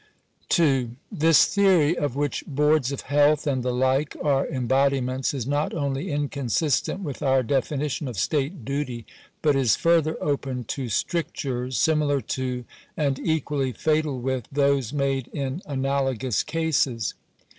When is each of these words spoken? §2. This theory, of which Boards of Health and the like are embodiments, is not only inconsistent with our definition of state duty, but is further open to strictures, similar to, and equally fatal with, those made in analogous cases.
§2. 0.49 0.95
This 1.11 1.45
theory, 1.45 1.95
of 1.95 2.15
which 2.15 2.43
Boards 2.47 2.91
of 2.91 3.01
Health 3.01 3.45
and 3.45 3.61
the 3.61 3.71
like 3.71 4.15
are 4.23 4.47
embodiments, 4.47 5.31
is 5.31 5.45
not 5.45 5.75
only 5.75 6.09
inconsistent 6.09 7.01
with 7.01 7.21
our 7.21 7.43
definition 7.43 8.07
of 8.07 8.17
state 8.17 8.65
duty, 8.65 9.05
but 9.43 9.55
is 9.55 9.75
further 9.75 10.17
open 10.19 10.63
to 10.63 10.89
strictures, 10.89 11.77
similar 11.77 12.19
to, 12.19 12.65
and 12.97 13.19
equally 13.19 13.73
fatal 13.73 14.19
with, 14.19 14.47
those 14.51 14.91
made 14.91 15.27
in 15.33 15.61
analogous 15.67 16.41
cases. 16.41 17.13